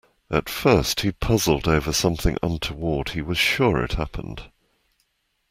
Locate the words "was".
3.21-3.37